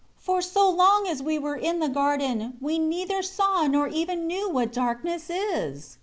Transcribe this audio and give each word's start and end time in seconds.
9 0.17 0.17
For 0.17 0.41
so 0.41 0.67
long 0.67 1.07
as 1.07 1.21
we 1.21 1.37
were 1.37 1.55
in 1.55 1.77
the 1.77 1.87
garden, 1.87 2.57
we 2.59 2.79
neither 2.79 3.21
saw 3.21 3.67
nor 3.67 3.87
even 3.87 4.25
knew 4.25 4.49
what 4.49 4.73
darkness 4.73 5.29
is. 5.29 5.99